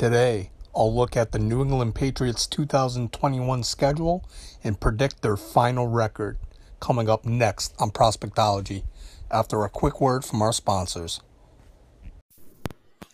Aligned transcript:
Today, 0.00 0.50
I'll 0.74 0.96
look 0.96 1.14
at 1.14 1.30
the 1.30 1.38
New 1.38 1.60
England 1.60 1.94
Patriots 1.94 2.46
2021 2.46 3.62
schedule 3.62 4.26
and 4.64 4.80
predict 4.80 5.20
their 5.20 5.36
final 5.36 5.88
record. 5.88 6.38
Coming 6.80 7.10
up 7.10 7.26
next 7.26 7.74
on 7.78 7.90
Prospectology, 7.90 8.84
after 9.30 9.62
a 9.62 9.68
quick 9.68 10.00
word 10.00 10.24
from 10.24 10.40
our 10.40 10.54
sponsors. 10.54 11.20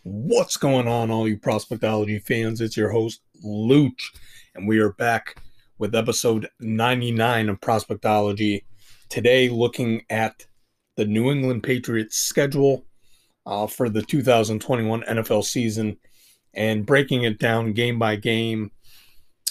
What's 0.05 0.57
going 0.57 0.87
on, 0.87 1.11
all 1.11 1.27
you 1.27 1.37
Prospectology 1.37 2.23
fans? 2.23 2.61
It's 2.61 2.77
your 2.77 2.93
host, 2.93 3.21
Luch, 3.45 4.05
and 4.55 4.68
we 4.68 4.79
are 4.79 4.93
back 4.93 5.43
with 5.79 5.93
episode 5.93 6.48
99 6.61 7.48
of 7.48 7.61
Prospectology. 7.61 8.62
Today, 9.09 9.48
looking 9.48 10.03
at 10.09 10.47
the 10.95 11.05
New 11.05 11.33
England 11.33 11.64
Patriots 11.64 12.16
schedule 12.16 12.84
uh, 13.45 13.66
for 13.66 13.89
the 13.89 14.03
2021 14.03 15.03
NFL 15.03 15.42
season 15.42 15.97
and 16.56 16.87
breaking 16.87 17.23
it 17.23 17.38
down 17.38 17.73
game 17.73 17.98
by 17.98 18.16
game, 18.16 18.73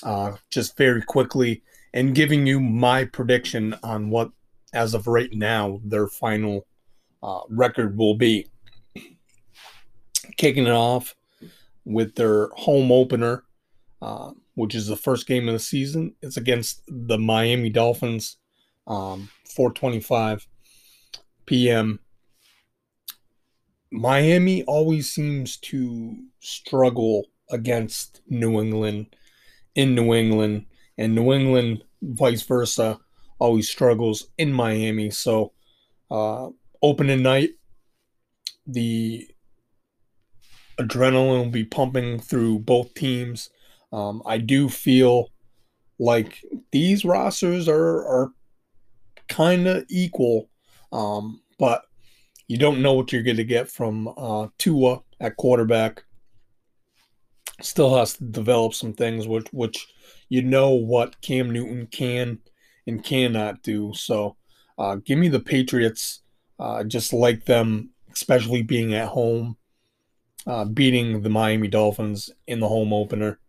uh, 0.04 0.34
just 0.50 0.76
very 0.76 1.02
quickly, 1.02 1.64
and 1.94 2.16
giving 2.16 2.46
you 2.46 2.60
my 2.60 3.06
prediction 3.06 3.76
on 3.84 4.10
what, 4.10 4.32
as 4.74 4.94
of 4.94 5.08
right 5.08 5.32
now, 5.32 5.80
their 5.84 6.08
final 6.08 6.66
uh, 7.24 7.42
record 7.50 7.98
will 7.98 8.16
be. 8.16 8.48
Kicking 10.38 10.66
it 10.66 10.72
off 10.72 11.16
with 11.86 12.16
their 12.16 12.48
home 12.56 12.92
opener, 12.92 13.44
uh, 14.02 14.32
which 14.56 14.76
is 14.76 14.88
the 14.88 14.98
first 14.98 15.28
game 15.28 15.48
of 15.48 15.54
the 15.54 15.60
season. 15.60 16.14
It's 16.22 16.36
against 16.36 16.82
the 16.88 17.18
Miami 17.18 17.70
Dolphins, 17.70 18.38
um, 18.88 19.30
425 19.56 20.48
p.m. 21.46 22.00
Miami 23.96 24.64
always 24.64 25.10
seems 25.12 25.58
to 25.58 26.18
struggle 26.42 27.26
against 27.50 28.22
New 28.28 28.60
England 28.60 29.16
in 29.76 29.96
New 29.96 30.14
England, 30.14 30.66
and 30.98 31.16
New 31.16 31.34
England, 31.34 31.84
vice 32.02 32.42
versa, 32.42 33.00
always 33.40 33.70
struggles 33.70 34.30
in 34.38 34.52
Miami. 34.52 35.10
So, 35.10 35.52
uh, 36.10 36.50
opening 36.82 37.24
night, 37.24 37.52
the 38.68 39.28
adrenaline 40.80 41.44
will 41.44 41.50
be 41.50 41.66
pumping 41.66 42.20
through 42.20 42.60
both 42.60 42.94
teams. 42.94 43.50
Um, 43.92 44.22
I 44.26 44.38
do 44.38 44.70
feel 44.70 45.30
like 46.00 46.42
these 46.72 47.06
rosters 47.06 47.68
are 47.70 48.06
are 48.06 48.34
kind 49.28 49.68
of 49.68 49.86
equal, 49.90 50.50
um, 50.92 51.42
but 51.60 51.84
you 52.48 52.58
don't 52.58 52.82
know 52.82 52.94
what 52.94 53.12
you're 53.12 53.24
going 53.24 53.38
to 53.38 53.44
get 53.44 53.70
from 53.70 54.08
uh, 54.18 54.48
Tua 54.58 55.02
at 55.20 55.38
quarterback. 55.38 56.04
Still 57.62 57.98
has 57.98 58.14
to 58.18 58.24
develop 58.26 58.74
some 58.74 58.94
things, 58.94 59.28
which 59.28 59.48
which 59.54 59.88
you 60.30 60.42
know 60.42 60.72
what 60.72 61.22
Cam 61.22 61.52
Newton 61.52 61.88
can 61.88 62.40
and 62.86 63.04
cannot 63.04 63.64
do. 63.64 63.94
So, 63.94 64.36
uh, 64.78 64.98
give 64.98 65.18
me 65.18 65.30
the 65.30 65.40
Patriots. 65.40 66.22
Uh, 66.58 66.84
just 66.84 67.12
like 67.12 67.46
them, 67.46 67.90
especially 68.14 68.62
being 68.62 68.94
at 68.94 69.10
home, 69.10 69.58
uh, 70.48 70.64
beating 70.66 71.22
the 71.22 71.30
Miami 71.30 71.68
Dolphins 71.68 72.30
in 72.48 72.60
the 72.60 72.68
home 72.68 72.94
opener. 72.94 73.40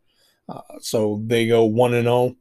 Uh, 0.49 0.63
so 0.81 1.23
they 1.25 1.47
go 1.47 1.65
one 1.65 1.95
and 1.95 2.05
zero. 2.05 2.37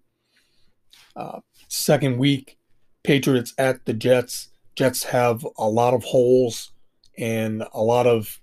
Oh. 1.16 1.22
Uh, 1.22 1.40
second 1.68 2.18
week, 2.18 2.58
Patriots 3.04 3.54
at 3.58 3.86
the 3.86 3.94
Jets. 3.94 4.50
Jets 4.76 5.04
have 5.04 5.46
a 5.58 5.68
lot 5.68 5.94
of 5.94 6.04
holes 6.04 6.72
and 7.18 7.64
a 7.74 7.82
lot 7.82 8.08
of 8.08 8.40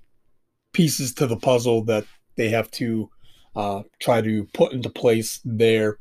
pieces 0.73 1.15
to 1.15 1.27
the 1.27 1.37
puzzle 1.37 1.85
that 1.85 2.05
they 2.37 2.49
have 2.49 2.71
to 2.73 3.11
uh, 3.55 3.83
try 4.01 4.21
to 4.23 4.45
put 4.55 4.73
into 4.73 4.89
place 4.89 5.41
there 5.45 5.99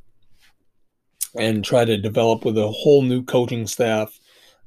and 1.35 1.63
try 1.63 1.85
to 1.85 1.97
develop 1.97 2.45
with 2.45 2.57
a 2.57 2.67
whole 2.67 3.01
new 3.01 3.23
coaching 3.23 3.67
staff, 3.67 4.17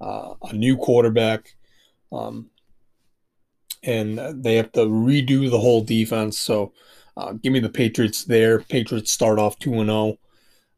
uh, 0.00 0.34
a 0.42 0.52
new 0.52 0.76
quarterback, 0.76 1.54
um, 2.12 2.50
and 3.82 4.18
they 4.42 4.56
have 4.56 4.72
to 4.72 4.80
redo 4.80 5.50
the 5.50 5.58
whole 5.58 5.82
defense. 5.82 6.38
So, 6.38 6.72
uh, 7.16 7.32
give 7.32 7.52
me 7.52 7.60
the 7.60 7.68
Patriots 7.68 8.24
there. 8.24 8.60
Patriots 8.60 9.12
start 9.12 9.38
off 9.38 9.58
two 9.58 9.74
and 9.74 9.88
zero. 9.88 9.96
Oh. 9.96 10.18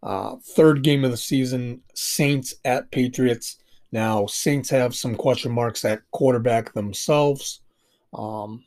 Uh, 0.02 0.36
third 0.54 0.82
game 0.82 1.04
of 1.04 1.10
the 1.10 1.16
season, 1.16 1.80
Saints 1.94 2.54
at 2.64 2.90
Patriots. 2.90 3.58
Now, 3.96 4.26
Saints 4.26 4.68
have 4.68 4.94
some 4.94 5.14
question 5.14 5.50
marks 5.52 5.82
at 5.82 6.02
quarterback 6.10 6.74
themselves. 6.74 7.62
Um, 8.12 8.62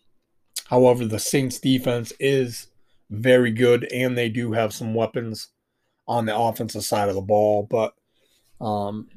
however, 0.65 1.05
the 1.05 1.19
Saints 1.19 1.59
defense 1.59 2.11
is 2.19 2.69
very 3.11 3.51
good, 3.51 3.87
and 3.93 4.17
they 4.17 4.29
do 4.29 4.51
have 4.53 4.73
some 4.73 4.95
weapons 4.95 5.49
on 6.07 6.25
the 6.25 6.35
offensive 6.35 6.83
side 6.83 7.09
of 7.09 7.15
the 7.15 7.21
ball. 7.21 7.67
But 7.69 7.93
um, 8.59 9.07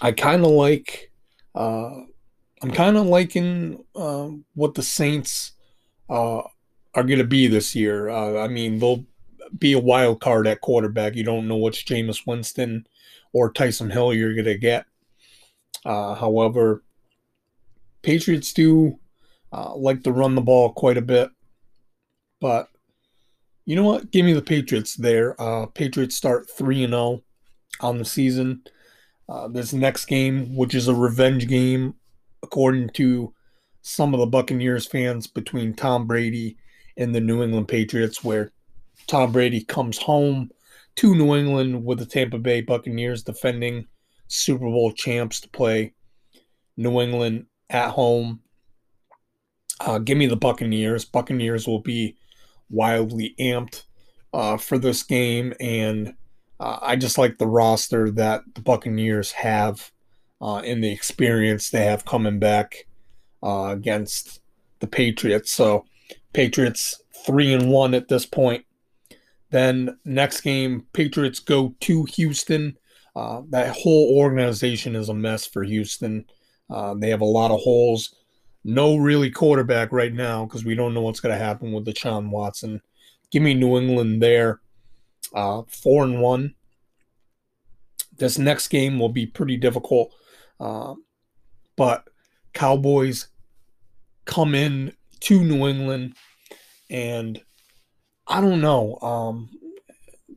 I 0.00 0.12
kind 0.12 0.44
of 0.44 0.52
like, 0.52 1.10
uh, 1.56 2.02
I'm 2.62 2.70
kind 2.70 2.96
of 2.96 3.06
liking 3.06 3.84
uh, 3.96 4.28
what 4.54 4.74
the 4.74 4.84
Saints 4.84 5.54
uh, 6.08 6.42
are 6.94 7.02
going 7.02 7.18
to 7.18 7.24
be 7.24 7.48
this 7.48 7.74
year. 7.74 8.10
Uh, 8.10 8.44
I 8.44 8.46
mean, 8.46 8.78
they'll 8.78 9.04
be 9.58 9.72
a 9.72 9.80
wild 9.80 10.20
card 10.20 10.46
at 10.46 10.60
quarterback. 10.60 11.16
You 11.16 11.24
don't 11.24 11.48
know 11.48 11.56
which 11.56 11.84
Jameis 11.84 12.24
Winston 12.28 12.86
or 13.36 13.52
Taysom 13.52 13.92
Hill 13.92 14.14
you're 14.14 14.32
going 14.32 14.46
to 14.46 14.56
get. 14.56 14.86
Uh, 15.84 16.14
however, 16.14 16.82
Patriots 18.00 18.54
do 18.54 18.98
uh, 19.52 19.74
like 19.74 20.02
to 20.04 20.12
run 20.12 20.34
the 20.34 20.40
ball 20.40 20.72
quite 20.72 20.96
a 20.96 21.02
bit. 21.02 21.28
But 22.40 22.70
you 23.66 23.76
know 23.76 23.82
what? 23.82 24.10
Give 24.10 24.24
me 24.24 24.32
the 24.32 24.40
Patriots 24.40 24.94
there. 24.94 25.38
Uh, 25.38 25.66
Patriots 25.66 26.16
start 26.16 26.48
3 26.48 26.84
and 26.84 26.92
0 26.92 27.22
on 27.80 27.98
the 27.98 28.06
season. 28.06 28.62
Uh, 29.28 29.48
this 29.48 29.74
next 29.74 30.06
game, 30.06 30.56
which 30.56 30.74
is 30.74 30.88
a 30.88 30.94
revenge 30.94 31.46
game, 31.46 31.94
according 32.42 32.88
to 32.90 33.34
some 33.82 34.14
of 34.14 34.20
the 34.20 34.26
Buccaneers 34.26 34.86
fans, 34.86 35.26
between 35.26 35.74
Tom 35.74 36.06
Brady 36.06 36.56
and 36.96 37.14
the 37.14 37.20
New 37.20 37.42
England 37.42 37.68
Patriots, 37.68 38.24
where 38.24 38.50
Tom 39.06 39.30
Brady 39.30 39.62
comes 39.62 39.98
home 39.98 40.50
to 40.96 41.14
New 41.14 41.34
England 41.34 41.84
with 41.84 41.98
the 41.98 42.06
Tampa 42.06 42.38
Bay 42.38 42.60
Buccaneers 42.60 43.22
defending 43.22 43.86
Super 44.28 44.64
Bowl 44.64 44.92
champs 44.92 45.40
to 45.40 45.48
play 45.48 45.94
New 46.76 47.00
England 47.00 47.46
at 47.70 47.90
home. 47.90 48.40
Uh, 49.80 49.98
give 49.98 50.18
me 50.18 50.26
the 50.26 50.36
Buccaneers. 50.36 51.04
Buccaneers 51.04 51.66
will 51.66 51.80
be 51.80 52.16
wildly 52.70 53.34
amped 53.38 53.84
uh, 54.32 54.56
for 54.56 54.78
this 54.78 55.02
game, 55.02 55.52
and 55.60 56.14
uh, 56.60 56.78
I 56.82 56.96
just 56.96 57.18
like 57.18 57.38
the 57.38 57.46
roster 57.46 58.10
that 58.12 58.42
the 58.54 58.62
Buccaneers 58.62 59.32
have 59.32 59.90
uh, 60.40 60.58
and 60.58 60.82
the 60.82 60.90
experience 60.90 61.70
they 61.70 61.84
have 61.84 62.04
coming 62.04 62.38
back 62.38 62.86
uh, 63.42 63.66
against 63.66 64.40
the 64.80 64.86
Patriots. 64.86 65.52
So, 65.52 65.84
Patriots 66.32 67.02
three 67.26 67.52
and 67.52 67.70
one 67.70 67.94
at 67.94 68.08
this 68.08 68.26
point. 68.26 68.65
Then 69.50 69.98
next 70.04 70.40
game, 70.40 70.86
Patriots 70.92 71.40
go 71.40 71.74
to 71.80 72.04
Houston. 72.04 72.76
Uh, 73.14 73.42
that 73.50 73.74
whole 73.76 74.16
organization 74.16 74.94
is 74.94 75.08
a 75.08 75.14
mess 75.14 75.46
for 75.46 75.62
Houston. 75.62 76.26
Uh, 76.68 76.94
they 76.94 77.10
have 77.10 77.20
a 77.20 77.24
lot 77.24 77.50
of 77.50 77.60
holes. 77.60 78.14
No 78.64 78.96
really 78.96 79.30
quarterback 79.30 79.92
right 79.92 80.12
now 80.12 80.44
because 80.44 80.64
we 80.64 80.74
don't 80.74 80.92
know 80.92 81.00
what's 81.00 81.20
going 81.20 81.36
to 81.36 81.42
happen 81.42 81.72
with 81.72 81.84
the 81.84 81.92
Deshaun 81.92 82.30
Watson. 82.30 82.82
Give 83.30 83.42
me 83.42 83.54
New 83.54 83.76
England 83.78 84.20
there, 84.20 84.60
uh, 85.34 85.62
four 85.68 86.04
and 86.04 86.20
one. 86.20 86.54
This 88.18 88.38
next 88.38 88.68
game 88.68 88.98
will 88.98 89.08
be 89.08 89.26
pretty 89.26 89.56
difficult, 89.56 90.12
uh, 90.58 90.94
but 91.76 92.08
Cowboys 92.54 93.28
come 94.24 94.54
in 94.54 94.92
to 95.20 95.44
New 95.44 95.66
England 95.68 96.14
and 96.90 97.40
I 98.28 98.40
don't 98.40 98.60
know. 98.60 98.98
Um, 99.00 99.50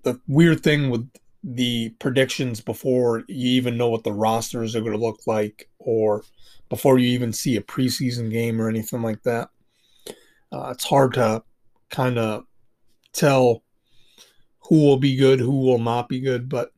the 0.03 0.19
weird 0.27 0.61
thing 0.61 0.89
with 0.89 1.09
the 1.43 1.89
predictions 1.99 2.61
before 2.61 3.23
you 3.27 3.49
even 3.51 3.77
know 3.77 3.89
what 3.89 4.03
the 4.03 4.11
rosters 4.11 4.75
are 4.75 4.81
going 4.81 4.93
to 4.93 5.03
look 5.03 5.21
like, 5.25 5.69
or 5.79 6.23
before 6.69 6.99
you 6.99 7.09
even 7.09 7.33
see 7.33 7.55
a 7.55 7.61
preseason 7.61 8.29
game 8.29 8.61
or 8.61 8.69
anything 8.69 9.01
like 9.01 9.23
that, 9.23 9.49
uh, 10.51 10.69
it's 10.71 10.83
hard 10.85 11.13
to 11.13 11.43
kind 11.89 12.17
of 12.19 12.45
tell 13.13 13.63
who 14.69 14.85
will 14.85 14.97
be 14.97 15.15
good, 15.15 15.39
who 15.39 15.61
will 15.61 15.79
not 15.79 16.09
be 16.09 16.19
good. 16.19 16.47
But 16.47 16.71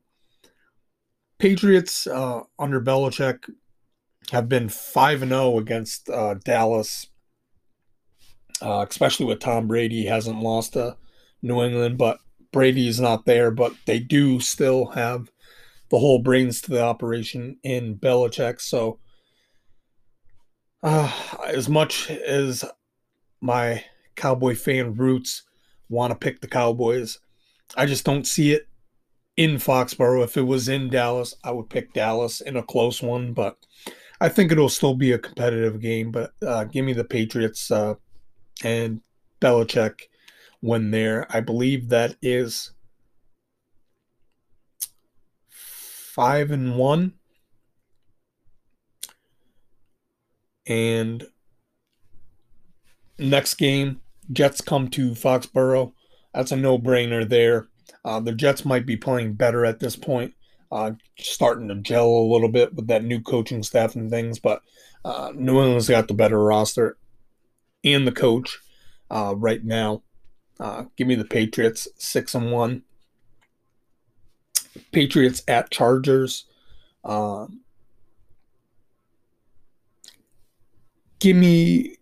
Patriots 1.40 2.08
uh, 2.08 2.42
under 2.58 2.80
Belichick 2.80 3.50
have 4.32 4.48
been 4.48 4.70
five 4.70 5.22
and 5.22 5.32
zero 5.32 5.42
oh 5.42 5.60
against 5.60 6.10
uh, 6.10 6.36
Dallas 6.36 7.08
uh, 8.62 8.86
especially 8.90 9.26
with 9.26 9.40
Tom 9.40 9.68
Brady. 9.68 10.06
Hasn't 10.06 10.42
lost 10.42 10.74
to 10.74 10.98
New 11.42 11.62
England, 11.62 11.98
but 11.98 12.20
Brady 12.52 12.88
is 12.88 13.00
not 13.00 13.26
there. 13.26 13.52
But 13.52 13.74
they 13.86 14.00
do 14.00 14.40
still 14.40 14.88
have 14.88 15.32
the 15.90 16.00
whole 16.00 16.20
brains 16.20 16.62
to 16.62 16.72
the 16.72 16.82
operation 16.82 17.58
in 17.64 17.96
Belichick. 17.96 18.62
So, 18.62 19.00
uh, 20.84 21.12
as 21.48 21.68
much 21.68 22.10
as 22.10 22.64
my 23.42 23.84
Cowboy 24.16 24.56
fan 24.56 24.94
roots 24.94 25.44
want 25.90 26.12
to 26.12 26.16
pick 26.16 26.42
the 26.42 26.48
Cowboys. 26.48 27.20
I 27.76 27.86
just 27.86 28.06
don't 28.06 28.28
see 28.28 28.52
it 28.52 28.68
in 29.38 29.56
Foxborough. 29.56 30.24
If 30.24 30.38
it 30.38 30.44
was 30.44 30.70
in 30.70 30.90
Dallas, 30.90 31.36
I 31.44 31.52
would 31.52 31.70
pick 31.70 31.94
Dallas 31.94 32.42
in 32.42 32.56
a 32.56 32.64
close 32.64 33.02
one, 33.02 33.34
but 33.34 33.58
I 34.20 34.30
think 34.30 34.52
it'll 34.52 34.70
still 34.70 34.96
be 34.96 35.12
a 35.12 35.20
competitive 35.20 35.82
game. 35.82 36.12
But 36.12 36.32
uh, 36.46 36.66
give 36.66 36.86
me 36.86 36.94
the 36.94 37.04
Patriots 37.04 37.72
uh, 37.72 37.96
and 38.64 39.02
Belichick 39.40 40.02
when 40.62 40.92
there. 40.92 41.28
I 41.30 41.42
believe 41.42 41.90
that 41.90 42.16
is 42.22 42.72
five 45.50 46.52
and 46.52 46.76
one. 46.78 47.14
And 50.68 51.26
next 53.18 53.56
game, 53.56 54.02
Jets 54.32 54.62
come 54.62 54.88
to 54.90 55.12
Foxborough. 55.12 55.94
That's 56.34 56.52
a 56.52 56.56
no 56.56 56.78
brainer 56.78 57.28
there. 57.28 57.68
Uh, 58.06 58.20
the 58.20 58.32
Jets 58.32 58.64
might 58.64 58.86
be 58.86 58.96
playing 58.96 59.34
better 59.34 59.66
at 59.66 59.80
this 59.80 59.96
point, 59.96 60.34
uh, 60.72 60.92
starting 61.20 61.68
to 61.68 61.76
gel 61.76 62.08
a 62.08 62.32
little 62.32 62.48
bit 62.48 62.74
with 62.74 62.88
that 62.88 63.04
new 63.04 63.20
coaching 63.22 63.64
staff 63.64 63.96
and 63.96 64.10
things. 64.10 64.40
But 64.40 64.62
uh, 65.04 65.32
New 65.36 65.62
England's 65.62 65.90
got 65.90 66.08
the 66.08 66.14
better 66.14 66.42
roster 66.42 66.98
and 67.84 68.08
the 68.08 68.12
coach 68.12 68.60
uh, 69.10 69.34
right 69.36 69.64
now. 69.64 70.04
Uh, 70.60 70.86
give 70.96 71.08
me 71.08 71.16
the 71.16 71.26
Patriots 71.26 71.88
six 71.98 72.36
and 72.36 72.52
one. 72.52 72.84
Patriots 74.92 75.44
at 75.48 75.72
Chargers. 75.72 76.46
Um, 77.04 77.62
give 81.20 81.36
me 81.36 81.98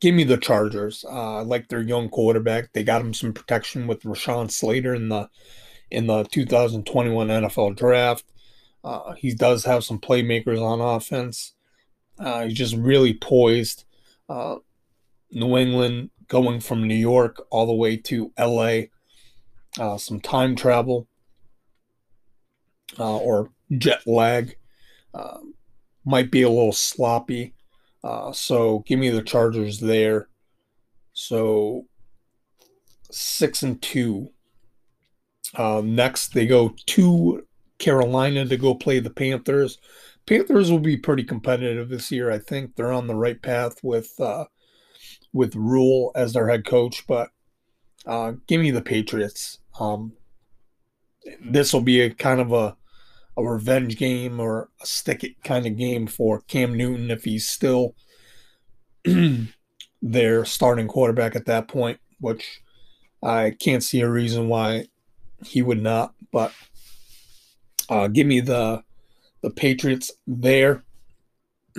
give 0.00 0.14
me 0.14 0.24
the 0.24 0.36
Chargers. 0.36 1.04
Uh, 1.08 1.38
I 1.38 1.42
like 1.42 1.68
their 1.68 1.82
young 1.82 2.08
quarterback. 2.08 2.72
They 2.72 2.82
got 2.82 3.00
him 3.00 3.14
some 3.14 3.32
protection 3.32 3.86
with 3.86 4.02
Rashawn 4.02 4.50
Slater 4.50 4.94
in 4.94 5.08
the 5.08 5.28
in 5.90 6.06
the 6.06 6.24
2021 6.24 7.28
NFL 7.28 7.76
Draft. 7.76 8.24
Uh, 8.82 9.12
he 9.12 9.34
does 9.34 9.64
have 9.64 9.84
some 9.84 10.00
playmakers 10.00 10.60
on 10.60 10.80
offense. 10.80 11.54
Uh, 12.18 12.44
he's 12.44 12.54
just 12.56 12.76
really 12.76 13.14
poised. 13.14 13.84
New 15.32 15.56
England 15.56 16.10
going 16.28 16.60
from 16.60 16.86
New 16.86 16.94
York 16.94 17.44
all 17.50 17.66
the 17.66 17.72
way 17.72 17.96
to 17.96 18.32
LA. 18.38 18.82
Uh, 19.78 19.96
some 19.96 20.20
time 20.20 20.56
travel 20.56 21.06
uh, 22.98 23.16
or 23.18 23.50
jet 23.78 24.06
lag 24.06 24.56
might 26.04 26.30
be 26.30 26.42
a 26.42 26.48
little 26.48 26.72
sloppy. 26.72 27.54
Uh, 28.02 28.32
so 28.32 28.80
give 28.80 28.98
me 28.98 29.10
the 29.10 29.22
Chargers 29.22 29.80
there. 29.80 30.28
So 31.12 31.86
six 33.10 33.62
and 33.62 33.80
two. 33.80 34.30
Uh, 35.54 35.82
next, 35.84 36.32
they 36.32 36.46
go 36.46 36.74
to 36.86 37.46
Carolina 37.78 38.44
to 38.46 38.56
go 38.56 38.74
play 38.74 39.00
the 39.00 39.10
Panthers. 39.10 39.78
Panthers 40.26 40.70
will 40.70 40.78
be 40.78 40.96
pretty 40.96 41.24
competitive 41.24 41.88
this 41.88 42.12
year. 42.12 42.30
I 42.30 42.38
think 42.38 42.76
they're 42.76 42.92
on 42.92 43.06
the 43.06 43.16
right 43.16 43.40
path 43.40 43.82
with 43.82 44.12
uh, 44.20 44.44
with 45.32 45.54
Rhule 45.54 46.12
as 46.14 46.32
their 46.32 46.48
head 46.48 46.64
coach. 46.64 47.06
But 47.06 47.30
uh, 48.06 48.32
give 48.46 48.60
me 48.60 48.70
the 48.70 48.82
Patriots. 48.82 49.58
Um, 49.78 50.12
this 51.44 51.72
will 51.72 51.82
be 51.82 52.00
a 52.00 52.10
kind 52.10 52.40
of 52.40 52.52
a 52.52 52.76
a 53.36 53.42
revenge 53.42 53.96
game 53.96 54.40
or 54.40 54.68
a 54.82 54.86
stick 54.86 55.24
it 55.24 55.42
kind 55.42 55.66
of 55.66 55.76
game 55.76 56.06
for 56.06 56.42
Cam 56.42 56.76
Newton 56.76 57.10
if 57.10 57.24
he's 57.24 57.48
still 57.48 57.94
their 60.02 60.44
starting 60.44 60.88
quarterback 60.88 61.36
at 61.36 61.46
that 61.46 61.68
point, 61.68 62.00
which 62.18 62.60
I 63.22 63.54
can't 63.58 63.82
see 63.82 64.00
a 64.00 64.10
reason 64.10 64.48
why 64.48 64.86
he 65.44 65.62
would 65.62 65.82
not. 65.82 66.14
But 66.32 66.52
uh, 67.88 68.08
give 68.08 68.26
me 68.26 68.40
the 68.40 68.82
the 69.42 69.50
Patriots 69.50 70.10
there. 70.26 70.84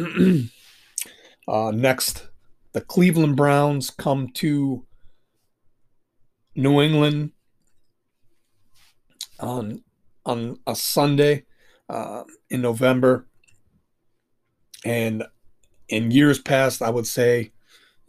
uh, 1.47 1.71
next, 1.71 2.27
the 2.73 2.81
Cleveland 2.81 3.35
Browns 3.35 3.89
come 3.89 4.29
to 4.35 4.85
New 6.55 6.81
England 6.81 7.31
on 9.39 9.83
on 10.25 10.59
a 10.67 10.75
Sunday 10.75 11.45
uh, 11.89 12.23
in 12.49 12.61
November. 12.61 13.27
And 14.85 15.23
in 15.89 16.11
years 16.11 16.39
past, 16.39 16.81
I 16.81 16.89
would 16.89 17.07
say 17.07 17.51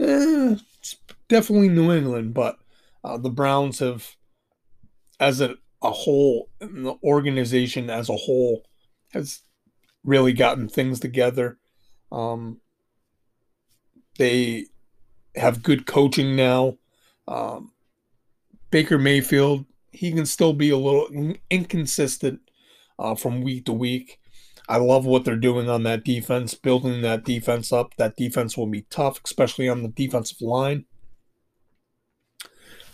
eh, 0.01 0.57
it's 0.79 0.97
definitely 1.29 1.69
New 1.69 1.93
England, 1.93 2.35
but 2.35 2.59
uh, 3.05 3.19
the 3.19 3.31
Browns 3.31 3.81
have, 3.81 4.17
as 5.19 5.41
a, 5.41 5.57
a 5.83 5.91
whole, 5.91 6.49
the 6.61 6.95
organization 7.03 7.91
as 7.91 8.09
a 8.09 8.17
whole, 8.17 8.65
has 9.13 9.43
really 10.05 10.33
gotten 10.33 10.69
things 10.69 11.01
together. 11.01 11.59
Um, 12.11 12.61
they 14.19 14.67
have 15.37 15.63
good 15.63 15.87
coaching 15.87 16.37
now. 16.37 16.77
Um, 17.29 17.73
Baker 18.71 18.99
Mayfield 18.99 19.67
he 19.93 20.11
can 20.11 20.27
still 20.27 20.55
be 20.55 20.71
a 20.71 20.77
little 20.77 21.35
inconsistent 21.51 22.41
uh, 22.99 23.15
from 23.15 23.43
week 23.43 23.67
to 23.67 23.73
week. 23.73 24.19
I 24.69 24.79
love 24.79 25.05
what 25.05 25.25
they're 25.25 25.37
doing 25.37 25.69
on 25.69 25.83
that 25.83 26.05
defense, 26.05 26.55
building 26.55 27.03
that 27.03 27.25
defense 27.25 27.73
up. 27.73 27.95
That 27.97 28.17
defense 28.17 28.57
will 28.57 28.67
be 28.67 28.87
tough, 28.89 29.21
especially 29.25 29.69
on 29.69 29.83
the 29.83 29.89
defensive 29.89 30.41
line. 30.41 30.87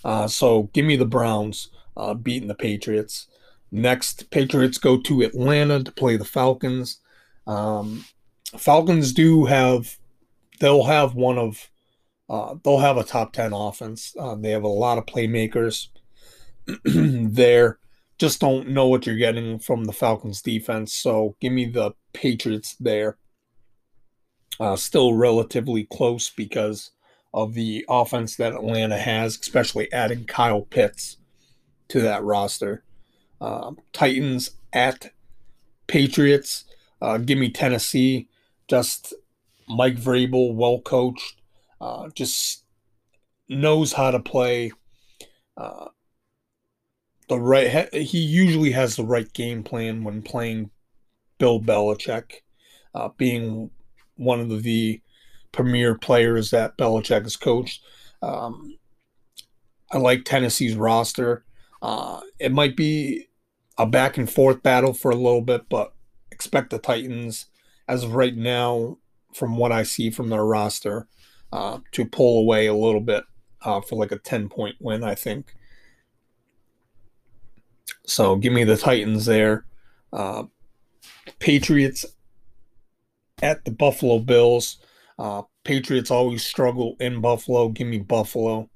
Uh, 0.05 0.27
so 0.27 0.65
give 0.73 0.85
me 0.85 0.97
the 0.97 1.07
Browns 1.07 1.71
uh, 1.97 2.15
beating 2.15 2.49
the 2.49 2.55
Patriots. 2.55 3.29
Next, 3.71 4.31
Patriots 4.31 4.79
go 4.79 4.99
to 5.03 5.23
Atlanta 5.23 5.85
to 5.85 5.93
play 5.93 6.17
the 6.17 6.25
Falcons. 6.25 7.01
Um, 7.47 8.05
Falcons 8.57 9.13
do 9.13 9.45
have, 9.45 9.99
they'll 10.61 10.85
have 10.85 11.15
one 11.15 11.39
of, 11.39 11.71
uh, 12.29 12.57
they'll 12.63 12.79
have 12.79 12.97
a 12.97 13.05
top 13.05 13.33
10 13.33 13.53
offense. 13.53 14.15
Uh, 14.19 14.35
they 14.35 14.51
have 14.51 14.65
a 14.65 14.69
lot 14.69 14.99
of 14.99 15.07
playmakers. 15.07 15.89
there. 16.85 17.79
Just 18.19 18.41
don't 18.41 18.69
know 18.69 18.89
what 18.89 19.07
you're 19.07 19.17
getting 19.17 19.59
from 19.59 19.85
the 19.85 19.93
Falcons 19.93 20.43
defense. 20.43 20.93
So 20.93 21.37
give 21.41 21.53
me 21.53 21.67
the 21.67 21.93
Patriots 22.13 22.77
there. 22.81 23.17
Uh, 24.59 24.75
still 24.75 25.15
relatively 25.15 25.85
close 25.85 26.31
because 26.31 26.91
of 27.33 27.55
the 27.55 27.85
offense 27.89 28.37
that 28.37 28.55
Atlanta 28.55 28.99
has, 28.99 29.39
especially 29.39 29.93
adding 29.93 30.25
Kyle 30.25 30.63
Pitts 30.63 31.19
to 31.89 32.01
that 32.01 32.25
roster. 32.25 32.83
Uh, 33.41 33.73
Titans 33.93 34.51
at 34.73 35.13
Patriots. 35.87 36.65
Uh, 37.01 37.19
give 37.19 37.39
me 37.39 37.51
Tennessee. 37.51 38.29
Just 38.67 39.15
Mike 39.69 39.97
Vrabel, 39.97 40.55
well 40.55 40.81
coached, 40.81 41.41
uh, 41.81 42.09
just 42.15 42.65
knows 43.49 43.93
how 43.93 44.11
to 44.11 44.21
play. 44.21 44.73
Uh, 45.57 45.87
the 47.29 47.39
right. 47.39 47.93
He 47.95 48.19
usually 48.19 48.71
has 48.73 48.97
the 48.97 49.05
right 49.05 49.31
game 49.33 49.63
plan 49.63 50.03
when 50.05 50.23
playing 50.23 50.71
Bill 51.39 51.61
Belichick, 51.61 52.43
uh, 52.95 53.11
being 53.17 53.71
one 54.17 54.41
of 54.41 54.63
the 54.63 55.01
premier 55.53 55.95
players 55.95 56.51
that 56.51 56.77
Belichick 56.77 57.23
has 57.23 57.37
coached. 57.37 57.83
Um, 58.23 58.79
I 59.91 59.99
like 59.99 60.25
Tennessee's 60.25 60.75
roster. 60.75 61.45
Uh, 61.81 62.21
it 62.39 62.53
might 62.53 62.77
be 62.77 63.29
a 63.77 63.87
back 63.87 64.19
and 64.19 64.31
forth 64.31 64.63
battle 64.63 64.93
for 64.93 65.11
a 65.11 65.17
little 65.17 65.41
bit, 65.41 65.69
but 65.69 65.95
expect 66.31 66.71
the 66.71 66.79
Titans, 66.79 67.47
as 67.87 68.05
of 68.05 68.15
right 68.15 68.37
now, 68.37 68.99
from 69.33 69.57
what 69.57 69.73
I 69.73 69.83
see 69.83 70.11
from 70.11 70.29
their 70.29 70.45
roster, 70.45 71.07
uh, 71.53 71.79
to 71.93 72.05
pull 72.05 72.41
away 72.41 72.67
a 72.67 72.75
little 72.75 73.01
bit 73.01 73.25
uh, 73.63 73.81
for 73.81 73.97
like 73.97 74.13
a 74.13 74.19
10 74.19 74.49
point 74.49 74.77
win, 74.81 75.05
I 75.05 75.15
think. 75.15 75.55
So 78.07 78.37
give 78.37 78.53
me 78.53 78.65
the 78.65 78.77
Titans 78.77 79.27
there. 79.27 79.65
Uh, 80.13 80.45
Patriots 81.39 82.07
at 83.43 83.65
the 83.65 83.71
Buffalo 83.71 84.19
Bills. 84.19 84.79
Uh, 85.19 85.43
Patriots 85.65 86.11
always 86.11 86.45
struggle 86.45 86.97
in 87.01 87.21
Buffalo. 87.21 87.69
Give 87.69 87.87
me 87.87 87.99
Buffalo. 87.99 88.71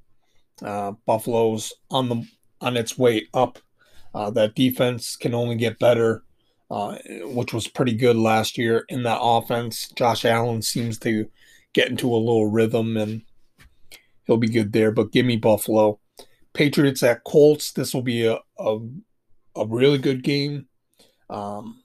Uh, 0.63 0.93
Buffalo's 1.07 1.73
on 1.91 2.09
the 2.09 2.27
on 2.61 2.77
its 2.77 2.99
way 2.99 3.27
up. 3.35 3.59
Uh, 4.15 4.31
that 4.31 4.55
defense 4.55 5.17
can 5.17 5.35
only 5.35 5.57
get 5.57 5.79
better, 5.79 6.23
uh, 6.73 6.97
which 7.25 7.53
was 7.53 7.69
pretty 7.69 7.93
good 7.93 8.17
last 8.17 8.57
year 8.57 8.87
in 8.89 9.03
that 9.03 9.21
offense. 9.21 9.91
Josh 9.95 10.25
Allen 10.25 10.63
seems 10.63 10.99
to 11.01 11.29
get 11.75 11.91
into 11.91 12.09
a 12.09 12.17
little 12.17 12.47
rhythm 12.47 12.97
and 12.97 13.21
he'll 14.25 14.39
be 14.39 14.49
good 14.49 14.73
there. 14.73 14.91
But 14.91 15.13
give 15.13 15.27
me 15.27 15.37
Buffalo. 15.37 16.01
Patriots 16.55 17.03
at 17.03 17.25
Colts. 17.25 17.73
This 17.73 17.93
will 17.93 18.03
be 18.03 18.25
a, 18.25 18.39
a 18.59 18.79
a 19.55 19.67
really 19.67 19.99
good 19.99 20.23
game. 20.23 20.67
Um, 21.29 21.83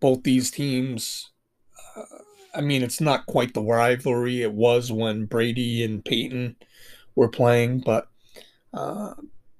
both 0.00 0.22
these 0.22 0.50
teams, 0.50 1.30
uh, 1.94 2.02
I 2.54 2.62
mean, 2.62 2.82
it's 2.82 3.02
not 3.02 3.26
quite 3.26 3.52
the 3.52 3.62
rivalry 3.62 4.40
it 4.42 4.52
was 4.52 4.90
when 4.90 5.26
Brady 5.26 5.84
and 5.84 6.02
Peyton 6.02 6.56
were 7.14 7.28
playing, 7.28 7.80
but 7.80 8.08
uh, 8.72 9.12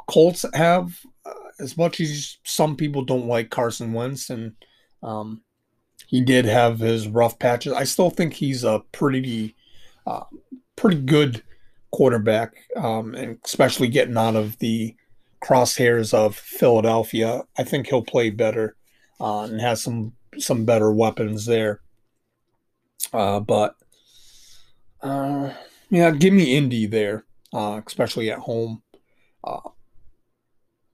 Colts 0.09 0.45
have, 0.55 0.99
uh, 1.27 1.33
as 1.61 1.77
much 1.77 2.01
as 2.01 2.39
some 2.43 2.77
people 2.77 3.05
don't 3.05 3.27
like 3.27 3.51
Carson 3.51 3.93
Wentz, 3.93 4.31
and 4.31 4.55
um, 5.03 5.43
he 6.07 6.23
did 6.23 6.47
have 6.47 6.79
his 6.79 7.09
rough 7.09 7.39
patches. 7.39 7.73
I 7.75 7.85
still 7.85 8.11
think 8.11 8.33
he's 8.33 8.65
a 8.65 8.83
pretty, 8.93 9.55
uh, 10.07 10.25
pretty 10.77 11.01
good 11.03 11.43
quarterback, 11.91 12.55
um, 12.77 13.15
and 13.15 13.39
especially 13.45 13.89
getting 13.89 14.17
out 14.17 14.35
of 14.35 14.59
the 14.59 14.97
crosshairs 15.43 16.15
of 16.15 16.35
Philadelphia. 16.35 17.43
I 17.59 17.65
think 17.65 17.87
he'll 17.87 18.03
play 18.03 18.31
better 18.31 18.77
uh, 19.21 19.43
and 19.43 19.61
has 19.61 19.83
some 19.83 20.13
some 20.39 20.65
better 20.65 20.91
weapons 20.93 21.45
there. 21.47 21.81
Uh, 23.13 23.41
but 23.41 23.75
uh, 25.03 25.53
yeah, 25.91 26.11
give 26.13 26.33
me 26.33 26.57
Indy 26.57 26.87
there, 26.87 27.25
uh, 27.53 27.81
especially 27.87 28.31
at 28.31 28.39
home. 28.39 28.83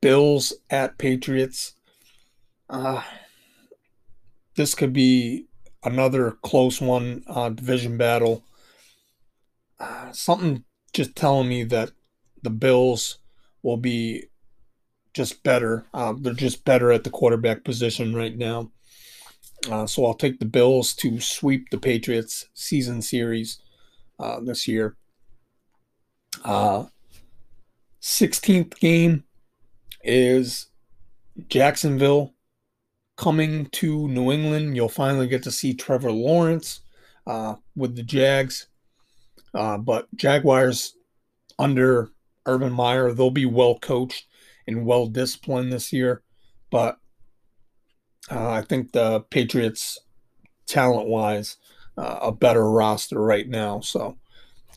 Uh, 0.04 0.08
Bills 0.08 0.52
at 0.68 0.98
Patriots. 0.98 1.74
Uh, 2.68 3.02
this 4.54 4.74
could 4.74 4.92
be 4.92 5.46
another 5.82 6.32
close 6.42 6.80
one, 6.80 7.22
uh, 7.26 7.48
division 7.48 7.96
battle. 7.96 8.44
Uh, 9.80 10.12
something 10.12 10.64
just 10.92 11.16
telling 11.16 11.48
me 11.48 11.64
that 11.64 11.90
the 12.42 12.50
Bills 12.50 13.18
will 13.62 13.78
be 13.78 14.24
just 15.14 15.42
better. 15.42 15.86
Uh, 15.94 16.12
they're 16.18 16.34
just 16.34 16.66
better 16.66 16.92
at 16.92 17.04
the 17.04 17.10
quarterback 17.10 17.64
position 17.64 18.14
right 18.14 18.36
now. 18.36 18.70
Uh, 19.70 19.86
so 19.86 20.04
I'll 20.04 20.14
take 20.14 20.38
the 20.38 20.44
Bills 20.44 20.92
to 20.96 21.18
sweep 21.18 21.70
the 21.70 21.78
Patriots 21.78 22.46
season 22.52 23.00
series 23.00 23.58
uh, 24.18 24.40
this 24.40 24.68
year. 24.68 24.96
Uh, 26.44 26.86
16th 28.02 28.78
game 28.80 29.24
is 30.04 30.66
Jacksonville 31.48 32.34
coming 33.16 33.66
to 33.66 34.08
New 34.08 34.30
England. 34.30 34.76
You'll 34.76 34.88
finally 34.88 35.26
get 35.26 35.42
to 35.44 35.50
see 35.50 35.74
Trevor 35.74 36.12
Lawrence 36.12 36.80
uh, 37.26 37.56
with 37.74 37.96
the 37.96 38.02
Jags. 38.02 38.68
Uh, 39.52 39.78
but 39.78 40.08
Jaguars 40.14 40.96
under 41.58 42.10
Urban 42.46 42.72
Meyer, 42.72 43.12
they'll 43.12 43.30
be 43.30 43.46
well 43.46 43.78
coached 43.78 44.26
and 44.66 44.86
well 44.86 45.06
disciplined 45.06 45.72
this 45.72 45.92
year. 45.92 46.22
But 46.70 46.98
uh, 48.30 48.50
I 48.50 48.62
think 48.62 48.92
the 48.92 49.20
Patriots, 49.20 49.98
talent 50.66 51.08
wise, 51.08 51.56
uh, 51.96 52.18
a 52.22 52.32
better 52.32 52.68
roster 52.68 53.20
right 53.20 53.48
now. 53.48 53.80
So 53.80 54.18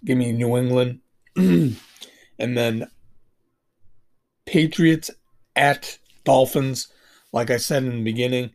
give 0.05 0.17
me 0.17 0.31
New 0.31 0.57
England. 0.57 1.00
and 1.36 1.77
then 2.39 2.88
Patriots 4.46 5.10
at 5.57 5.97
Dolphins. 6.23 6.87
Like 7.33 7.49
I 7.49 7.57
said 7.57 7.83
in 7.83 7.97
the 7.97 8.03
beginning, 8.03 8.51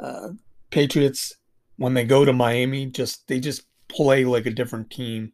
uh, 0.00 0.30
Patriots 0.70 1.36
when 1.76 1.94
they 1.94 2.04
go 2.04 2.24
to 2.24 2.32
Miami, 2.32 2.86
just 2.86 3.26
they 3.28 3.38
just 3.38 3.62
play 3.88 4.24
like 4.24 4.46
a 4.46 4.50
different 4.50 4.90
team, 4.90 5.32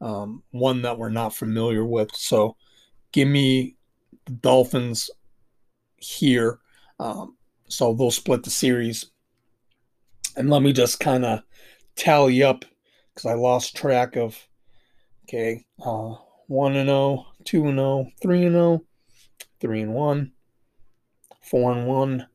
um, 0.00 0.42
one 0.50 0.82
that 0.82 0.98
we're 0.98 1.10
not 1.10 1.34
familiar 1.34 1.84
with. 1.84 2.14
So, 2.14 2.56
give 3.12 3.28
me 3.28 3.76
the 4.26 4.32
Dolphins 4.32 5.10
here. 5.96 6.60
Um, 6.98 7.36
so 7.68 7.94
they'll 7.94 8.10
split 8.10 8.44
the 8.44 8.50
series. 8.50 9.06
And 10.36 10.48
let 10.48 10.62
me 10.62 10.72
just 10.72 11.00
kind 11.00 11.24
of 11.24 11.42
tally 11.96 12.42
up 12.42 12.64
because 13.14 13.26
I 13.30 13.34
lost 13.34 13.76
track 13.76 14.16
of. 14.16 14.38
Okay, 15.28 15.64
uh, 15.84 16.14
one 16.48 16.76
and 16.76 16.88
0, 16.88 17.26
2 17.44 17.66
and 17.68 17.78
0, 17.78 18.10
3 18.20 18.44
and 18.44 18.54
0, 18.54 18.84
3 19.60 19.80
and 19.80 19.94
1, 19.94 20.32
4 21.42 21.72
and 21.72 21.86
1, 21.86 22.26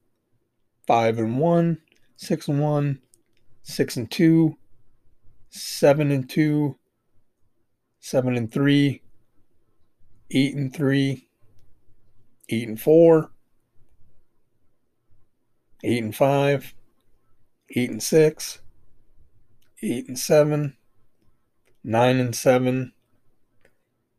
5 0.86 1.18
and 1.18 1.40
1, 1.40 1.78
6 2.16 2.48
and 2.48 2.62
1, 2.62 3.00
6 3.64 3.98
and 3.98 4.12
2, 4.12 4.58
7 5.50 6.12
and 6.12 6.30
2, 6.30 6.78
7 8.00 8.38
and 8.38 8.52
3, 8.52 9.02
8 10.32 10.56
and 10.56 10.76
3, 10.76 11.28
8 12.50 12.68
and 12.68 12.82
4, 12.82 13.32
eight 15.84 16.04
and 16.04 16.16
five, 16.16 16.74
eight 17.76 17.90
and 17.90 18.02
six, 18.02 18.60
eight 19.82 20.08
and 20.08 20.18
seven, 20.18 20.76
nine 21.84 22.18
and 22.18 22.36
seven, 22.36 22.94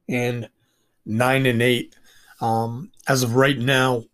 and 0.09 0.49
nine 1.05 1.47
and 1.47 1.63
eight. 1.63 1.95
Um, 2.41 2.93
as 3.09 3.23
of 3.23 3.35
right 3.35 3.59
now, 3.59 4.05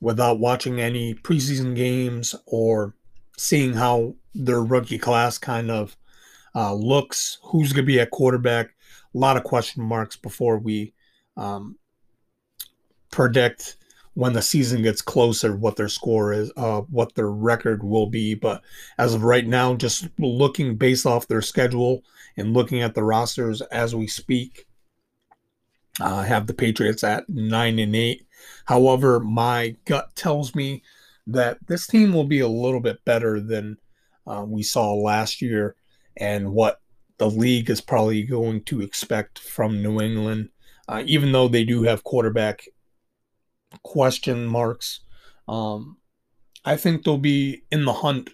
without 0.00 0.38
watching 0.38 0.80
any 0.80 1.14
preseason 1.14 1.74
games 1.74 2.34
or 2.46 2.94
seeing 3.36 3.74
how 3.74 4.14
their 4.34 4.62
rookie 4.62 4.98
class 4.98 5.38
kind 5.38 5.70
of 5.70 5.96
uh, 6.54 6.74
looks, 6.74 7.38
who's 7.42 7.72
going 7.72 7.84
to 7.84 7.86
be 7.86 8.00
at 8.00 8.10
quarterback, 8.10 8.70
a 9.14 9.18
lot 9.18 9.36
of 9.36 9.44
question 9.44 9.82
marks 9.82 10.16
before 10.16 10.58
we 10.58 10.92
um, 11.36 11.76
predict 13.10 13.76
when 14.14 14.32
the 14.32 14.42
season 14.42 14.82
gets 14.82 15.00
closer 15.00 15.56
what 15.56 15.76
their 15.76 15.88
score 15.88 16.32
is, 16.32 16.52
uh, 16.56 16.80
what 16.82 17.14
their 17.14 17.30
record 17.30 17.82
will 17.82 18.06
be. 18.06 18.34
But 18.34 18.62
as 18.98 19.14
of 19.14 19.22
right 19.22 19.46
now, 19.46 19.74
just 19.74 20.08
looking 20.18 20.76
based 20.76 21.06
off 21.06 21.28
their 21.28 21.42
schedule 21.42 22.02
and 22.36 22.54
looking 22.54 22.82
at 22.82 22.94
the 22.94 23.04
rosters 23.04 23.60
as 23.62 23.94
we 23.94 24.06
speak, 24.06 24.66
uh, 26.00 26.22
have 26.22 26.46
the 26.46 26.54
Patriots 26.54 27.04
at 27.04 27.28
nine 27.28 27.78
and 27.78 27.94
eight. 27.94 28.26
However, 28.70 29.18
my 29.18 29.74
gut 29.84 30.14
tells 30.14 30.54
me 30.54 30.84
that 31.26 31.58
this 31.66 31.88
team 31.88 32.12
will 32.12 32.22
be 32.22 32.38
a 32.38 32.46
little 32.46 32.78
bit 32.78 33.04
better 33.04 33.40
than 33.40 33.78
uh, 34.28 34.44
we 34.46 34.62
saw 34.62 34.94
last 34.94 35.42
year 35.42 35.74
and 36.16 36.52
what 36.52 36.80
the 37.18 37.28
league 37.28 37.68
is 37.68 37.80
probably 37.80 38.22
going 38.22 38.62
to 38.66 38.80
expect 38.80 39.40
from 39.40 39.82
New 39.82 40.00
England. 40.00 40.50
Uh, 40.88 41.02
even 41.04 41.32
though 41.32 41.48
they 41.48 41.64
do 41.64 41.82
have 41.82 42.04
quarterback 42.04 42.62
question 43.82 44.46
marks. 44.46 45.00
Um, 45.48 45.96
I 46.64 46.76
think 46.76 47.02
they'll 47.02 47.18
be 47.18 47.64
in 47.72 47.84
the 47.84 47.92
hunt 47.92 48.30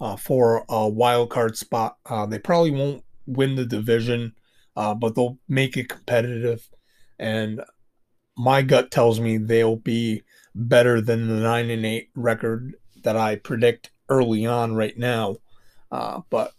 uh, 0.00 0.14
for 0.14 0.64
a 0.68 0.88
wild 0.88 1.30
card 1.30 1.56
spot. 1.56 1.96
Uh, 2.06 2.26
they 2.26 2.38
probably 2.38 2.70
won't 2.70 3.02
win 3.26 3.56
the 3.56 3.66
division, 3.66 4.34
uh, 4.76 4.94
but 4.94 5.16
they'll 5.16 5.38
make 5.48 5.76
it 5.76 5.88
competitive. 5.88 6.68
And 7.18 7.62
my 8.36 8.62
gut 8.62 8.90
tells 8.90 9.20
me 9.20 9.36
they'll 9.36 9.76
be 9.76 10.22
better 10.54 11.00
than 11.00 11.28
the 11.28 11.34
nine 11.34 11.70
and 11.70 11.84
eight 11.84 12.10
record 12.14 12.74
that 13.02 13.16
I 13.16 13.36
predict 13.36 13.90
early 14.08 14.46
on 14.46 14.74
right 14.74 14.96
now. 14.96 15.36
Uh, 15.90 16.20
but 16.30 16.52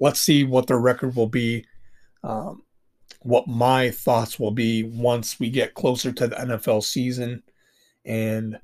let's 0.00 0.20
see 0.20 0.44
what 0.44 0.66
their 0.66 0.78
record 0.78 1.16
will 1.16 1.28
be. 1.28 1.64
Um, 2.22 2.62
what 3.20 3.48
my 3.48 3.90
thoughts 3.90 4.38
will 4.38 4.50
be 4.50 4.84
once 4.84 5.40
we 5.40 5.50
get 5.50 5.74
closer 5.74 6.12
to 6.12 6.28
the 6.28 6.36
NFL 6.36 6.82
season 6.84 7.42
and 8.04 8.58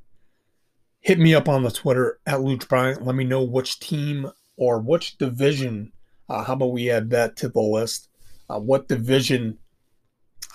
hit 1.00 1.18
me 1.18 1.34
up 1.34 1.48
on 1.48 1.62
the 1.62 1.70
Twitter 1.70 2.20
at 2.26 2.38
Luch 2.38 2.68
Bryant. 2.68 3.04
Let 3.04 3.16
me 3.16 3.24
know 3.24 3.42
which 3.42 3.80
team 3.80 4.30
or 4.56 4.78
which 4.78 5.18
division. 5.18 5.92
Uh, 6.28 6.44
how 6.44 6.52
about 6.52 6.72
we 6.72 6.90
add 6.90 7.10
that 7.10 7.36
to 7.38 7.48
the 7.48 7.60
list? 7.60 8.08
Uh, 8.48 8.60
what 8.60 8.88
division 8.88 9.58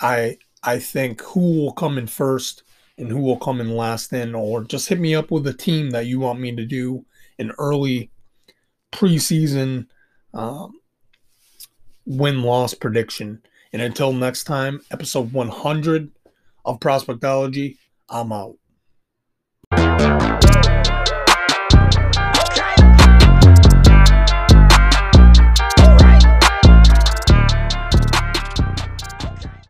I 0.01 0.38
I 0.64 0.80
think 0.80 1.22
who 1.22 1.62
will 1.62 1.74
come 1.74 1.98
in 1.98 2.08
first 2.08 2.64
and 2.98 3.10
who 3.10 3.20
will 3.20 3.38
come 3.38 3.62
in 3.62 3.76
last 3.76 4.12
in, 4.12 4.34
or 4.34 4.64
just 4.64 4.90
hit 4.90 5.00
me 5.00 5.14
up 5.14 5.30
with 5.30 5.46
a 5.48 5.54
team 5.54 5.92
that 5.92 6.08
you 6.08 6.20
want 6.20 6.40
me 6.40 6.56
to 6.56 6.66
do 6.66 7.06
an 7.38 7.52
early 7.60 8.10
preseason 8.92 9.88
um, 10.34 10.80
win 12.06 12.42
loss 12.42 12.74
prediction. 12.74 13.42
And 13.74 13.82
until 13.82 14.14
next 14.14 14.46
time, 14.46 14.82
episode 14.92 15.32
100 15.32 16.12
of 16.66 16.80
Prospectology, 16.80 17.78
I'm 18.10 18.32
out. 18.32 18.56